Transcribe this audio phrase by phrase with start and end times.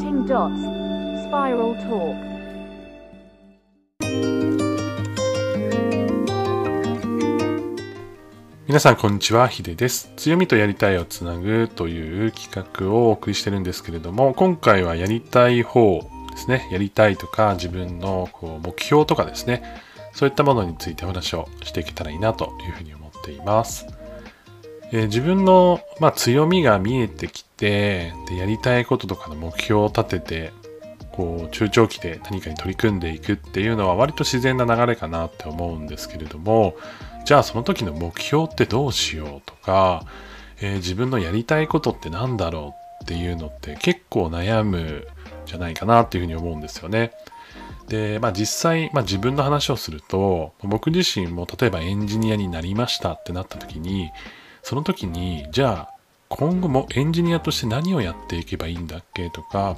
[0.00, 0.56] Connecting dots.
[1.28, 2.16] Spiral Talk.
[8.66, 10.10] 皆さんこんにちは、ヒデです。
[10.16, 16.66] 強みとやりたいをつなぐという企画をお送りしてるんですけれども、今回はやりたい方ですね。
[16.72, 19.62] やりたいとか自分のこう目標とかですね。
[20.14, 23.86] そういったものについてお話をしていけたらいいなというふうに思っています。
[24.92, 30.52] えー自分の、まあ、強みが見えてきてで、やりたいこととかの目標を立てて、
[31.12, 36.74] こう中長期で何かに取り組んでいくっていうのは割と自然な流れかなって思うんですけれども、
[37.24, 40.04] じゃあその時の目標ってどうしようとか、
[40.60, 45.06] えー自分のやりたいことって何だろうっていうのって結構悩む
[45.46, 47.12] じゃないかなっていうふうに思うんですよね。
[47.88, 54.10] で、まあ実際、まあ自分の話をすると、僕自身も例えばエンジニアになりましたってなった時に、
[54.62, 55.94] その時に、じゃあ
[56.28, 59.76] 今後もエンジニアとして何をやっていけばいいんだっけとか、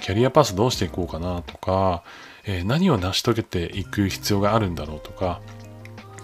[0.00, 2.02] キャリアパスどうしていこうかなとか、
[2.44, 5.40] えー何を成し遂げていく必要があるんだろうとか、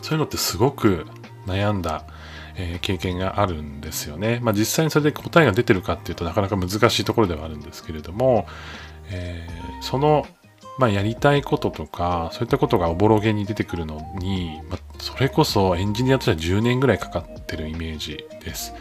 [0.03, 1.07] そういうのってすごく
[1.47, 2.05] 悩んだ、
[2.57, 4.41] えー経験があるんですよね。
[4.43, 8.47] まあ実際にそれで答えが出てるかっていうとなかなか難しいところではあるんですけれども、
[9.11, 10.27] えーその、
[10.79, 18.73] まあ、やりたいこととか、そういったことがおぼろげに出てくるのに、まあ、それこそエンジニアとしては10年ぐらいかかってるイメージです。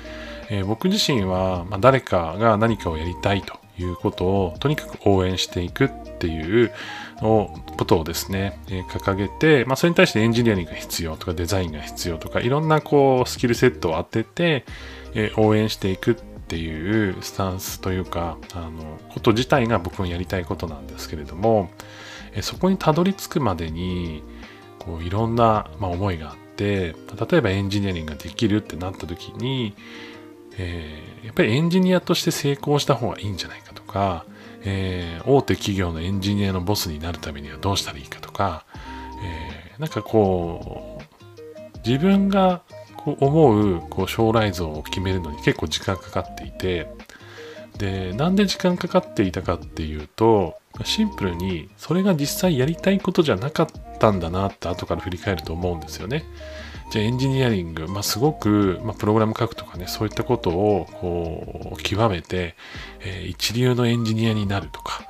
[0.49, 5.89] えー僕自身は、まあ、誰かが何かをやりたいということをとにかく応援していくっ
[6.19, 6.71] ていう
[7.21, 14.65] のことをですね、えー掲げて、まあ、それに対してエンジニアリングが必要とかデザインが必要とかいろんなこうスキルセットを当てて、
[15.13, 16.15] えー応援していくっ
[16.47, 21.69] っていうスタンスというかあのこと自体が僕のやりたいことなんですけれども、
[22.33, 24.23] えそこにたどり着くまでに
[24.79, 26.95] こういろんな、まあ、思いがあって
[27.29, 29.75] 例えばエンジニアリングができるってなった時に
[30.57, 34.25] えーやっぱりエンジニアとして成功した方がいいんじゃないかとか、
[34.63, 38.65] えー大手企業のエンジニアのボスになるためにはどうしたらいいかとか、
[39.21, 42.63] えーなんかこう自分が
[43.13, 46.87] 思うこう将来像を決めるのに結構時間かかっていて
[47.77, 53.67] でなんで時間かかっていたかっていうとシンプルにそれが実際やりたいことじゃなかっ
[53.99, 56.23] たんだなって後から振り返ると思うんですよね。
[56.89, 62.55] じゃあエンジニアリング、まあ、すごく、まあ、プログラム書くとかね、そういったことをこう極めて、
[63.01, 65.05] えー一流のエンジニアになるとか、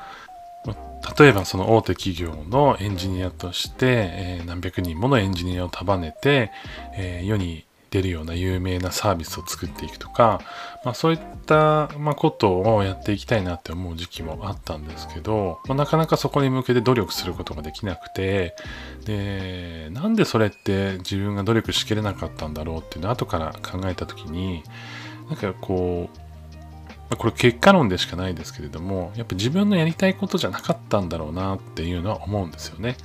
[0.66, 0.75] ま
[1.19, 6.52] 例えばその大手企業のエンジニアとして、え何百人ものエンジニアを束ねて、
[6.96, 10.42] えー世に出るような有名なサービスを作っていくとか、
[10.84, 18.56] まあ、そういった、まあ、ことをやっていきたいなって思う時期もあったんですけど、まあ、なかなかそこに向けて努力することができなくて
[19.06, 24.64] でなんでそれって自分が努力しきれなかったんだろうっていうのを後から考えた時に
[25.30, 26.18] なんかこう
[27.09, 32.98] まあこれ結果論でしかないですけれどもやっぱ自分のやりたいことじゃなかったんだろうなっていうのは思うんですよね。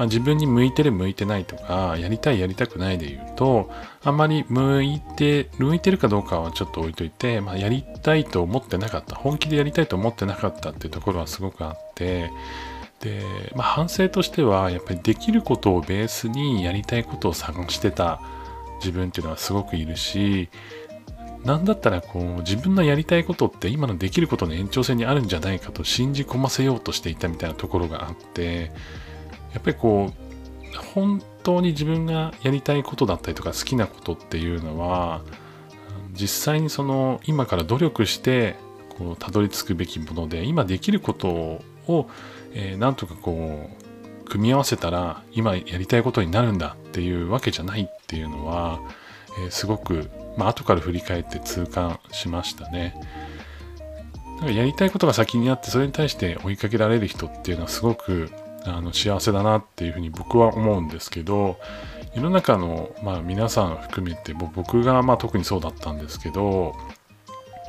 [0.00, 3.70] まあ、自分に向いてる向いてないとかやりたいやりたくないで言うと
[4.02, 12.30] あまり向いて向いてるかどうかはちょっと置いといて、まあ、やりたいと思ってなかった本気でやりたいと思ってなかったっていうところはすごくあって
[13.00, 13.20] で、
[13.54, 18.22] まあ、反省としてはやっぱりできることをベースにやりたいことを探してた
[18.78, 20.48] 自分っていうのはすごくいるし
[21.44, 28.72] なんだったらこう自分のやりたいことって今のできることの延長線にあるんじゃないかと信じ込ませようとしていたみたいなところがあって
[29.52, 35.22] やっぱりこう本当に自分がやりたいことだったりとか好きなことっていうのは
[36.12, 38.56] 実際にその今から努力して
[38.98, 42.08] こうたどり着くべきもので今できることを、
[42.52, 48.80] えーなんとかこう組み合わせたら今やりたいことになるんだっていうわけじゃないっていうのは、
[49.42, 52.94] えーすごく、まあ後から振り返って痛感しましたね。
[54.38, 58.30] なんかやりたいことが先にあってそれに対して追いかけられる人っていうのはすごく
[58.64, 61.58] あの幸せだなっていうふうに僕は思うんですけど
[62.14, 66.74] 世の中の、まあ、皆さん含めて僕がまあ特にそうだったんですけど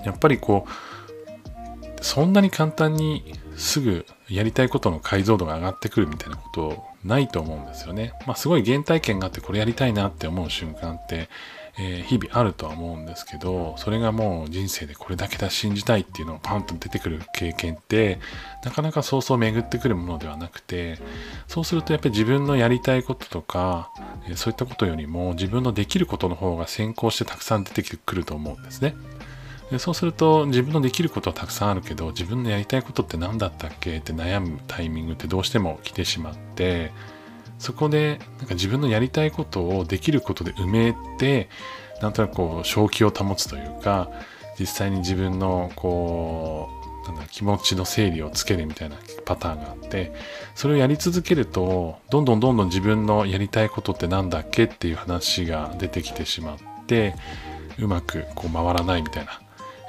[0.04, 8.13] やっぱりこうそんなに簡単にすぐやりたいことの解像度が上がってくるみたいなことないと思うんですよね。
[8.25, 11.30] まあすごい原体験があってこれやりたいなって思う瞬間って、
[11.77, 18.19] えー日々あるとは思うんですけどそれがもう人生でこれだけだ信じたいっていうのがパンと出てくる経験って
[18.63, 20.97] なかなかそうそう巡ってくるものではなくて
[21.47, 23.91] そうするとやっぱり自分のやりたいこととか、
[24.27, 28.95] えーそういったことよりも自分のできることの方が先行してたくさん出てくると思うんですね。
[29.71, 36.91] でそうすると自分のできることはたくさんあるけど自分のやりたいことって何だったっけって悩むタイミングってどうしても来てしまって
[37.62, 41.48] そこでなんか自分のやりたいことをできることで埋めて
[42.02, 44.10] なんとなくこう正気を保つというか
[44.60, 46.69] 実際に自分のこ
[47.06, 50.12] うなんだ気持ちの整理をつけるみたいなパターンがあって
[50.56, 56.57] それをやり続けるとどんどんどんどん自分のやりたいことってなんだっけっていう話が出てきてしまっ
[56.88, 57.14] て
[57.78, 59.40] うまくこう回らないみたいな、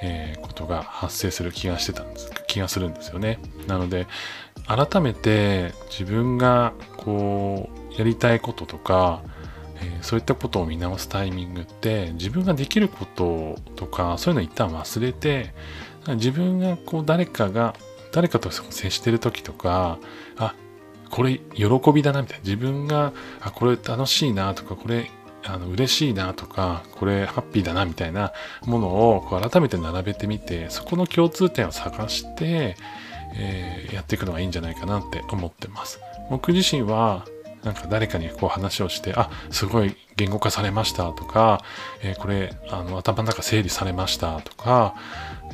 [0.03, 3.39] えー、ことが発生する気がしてたんです気がするんですよね。
[3.67, 4.07] なので
[4.67, 9.23] 改めて自分がこうやりたいこととか
[9.83, 15.53] えー、そういったことを見直すタイミングって自分ができることとかそういうのを一旦忘れて
[16.07, 17.75] 自分がこう誰かが
[18.13, 19.99] 誰かと接してる時とか
[20.37, 20.55] あ
[21.11, 25.11] これ喜びだなみたいな自分があこれ楽しいなとかこれ
[25.45, 28.33] あの嬉しいなとかこれハッピーだなみたいな
[28.65, 32.77] ものをこう改めて並べてみてそこの共通点を探して、
[33.35, 36.01] えー、やっていくのがいいんじゃないかなって思ってます。
[36.31, 37.27] 僕自身は
[37.65, 41.63] なんか誰かにこう話をして、あ、すごい言語化されましたとか、
[42.03, 44.95] えー、これ、あの、頭の中整理されましたとか、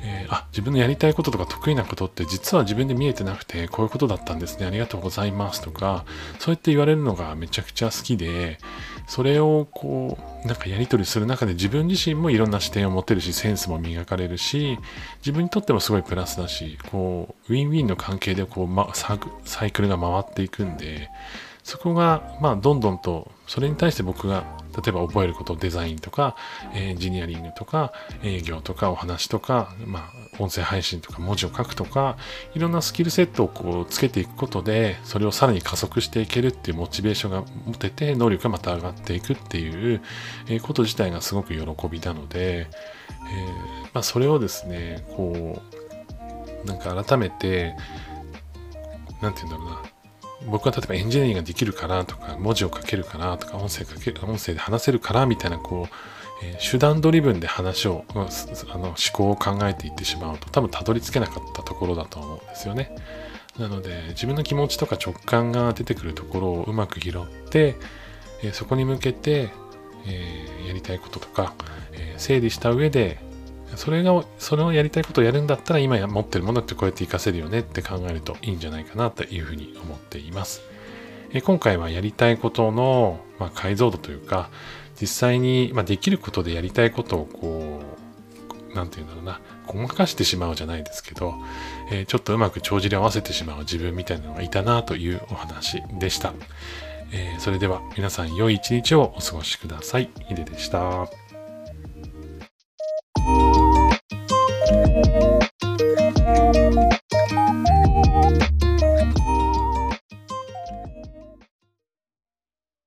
[0.02, 4.66] えー、あ、自分のやりたいこととか得意なことって実は自分で見えてなくて、こういうことだったんですね。
[4.66, 6.04] ありがとうございますとか、
[6.38, 8.58] そうやって言われるのがめちゃくちゃ好きで、
[9.06, 14.78] それをこう、なんかやり取りする中で自分自身もいろんな視点を持ってるし、センスも磨かれるし、
[15.18, 21.10] 自分にとってもすごいプラスだし、こう、ウィンウィンの関係でこう、ま、サイクルが回っていくんで、
[21.68, 24.44] そこが、まあ、どんどんと、それに対して僕が、
[24.74, 26.34] 例えば覚えること、デザインとか、
[26.72, 27.92] エンジニアリングとか、
[28.22, 32.16] 営業とか、お話とか、まあ、音声配信とか、文字を書くとか、
[32.54, 40.00] いろんなスキルセットをこう、つけていくことで、それをさらに加速していけるっていうモチベーションが持てて、能力がまた上がっていくっていう
[40.62, 42.66] こと自体がすごく喜びなので、えー、
[43.92, 45.60] まあ、それをですね、こ
[46.64, 47.76] う、なんか改めて、
[49.20, 49.97] なんて言うんだろうな、
[50.46, 62.94] 僕は例えばエンジニアリングができるからとか、文字を書けるからとか、音声かける音声で話せるからみたいな、こう、えー、手段ドリブンで話を、あの思考を考えていってしまうと、多分たどり着けなかったところだと思うんですよね。
[63.58, 67.76] なので、自分の気持ちとか直感が出てくるところをうまく拾って、
[68.42, 69.50] えー、そこに向けて、
[70.06, 71.54] えー、やりたいこととか、
[71.92, 73.18] え整理した上で、
[73.76, 80.62] それが、それをやりたいことをやるんだったら、今持ってるものってこうやって活かせるよねって考えるといいんじゃないかなというふうに思っています。
[81.32, 84.50] え今回はやりたいことの、ま、解像度というか、
[85.00, 87.80] 実際に、ま、できることでやりたいことをこ
[88.72, 91.34] う、なんていうんだろうな、ごまかしてしまうじゃないですけど、
[91.90, 96.32] え、ちょっとうまく帳尻合わせてしまう自分みたいなのがいたなというお話でした。
[97.12, 100.10] え、それでは皆さん良い一日をお過ごしください。
[100.28, 101.27] ヒデでした。